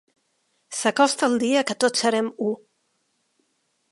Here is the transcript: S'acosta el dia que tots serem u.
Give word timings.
S'acosta 0.77 1.27
el 1.31 1.35
dia 1.43 1.63
que 1.71 1.77
tots 1.85 2.03
serem 2.05 2.33
u. 2.47 2.51